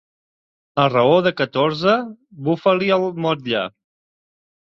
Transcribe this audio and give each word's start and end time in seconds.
A 0.83 0.85
raó 0.93 1.19
de 1.27 1.31
catorze, 1.41 1.93
bufa-li 2.49 2.89
el 2.97 3.05
motlle. 3.27 3.61